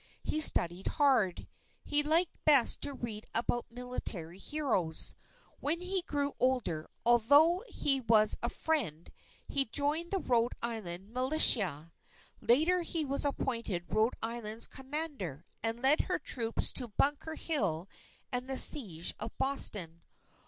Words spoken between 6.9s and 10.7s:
although he was a Friend, he joined the Rhode